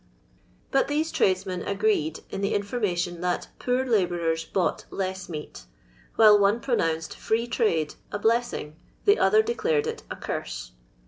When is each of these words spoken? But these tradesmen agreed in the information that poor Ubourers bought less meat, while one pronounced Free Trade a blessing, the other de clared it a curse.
But 0.71 0.87
these 0.87 1.11
tradesmen 1.11 1.61
agreed 1.61 2.21
in 2.31 2.41
the 2.41 2.55
information 2.55 3.21
that 3.21 3.49
poor 3.59 3.85
Ubourers 3.85 4.51
bought 4.51 4.85
less 4.89 5.29
meat, 5.29 5.65
while 6.15 6.39
one 6.39 6.59
pronounced 6.59 7.15
Free 7.15 7.45
Trade 7.45 7.93
a 8.11 8.17
blessing, 8.17 8.77
the 9.05 9.19
other 9.19 9.43
de 9.43 9.53
clared 9.53 9.85
it 9.85 10.01
a 10.09 10.15
curse. 10.15 10.71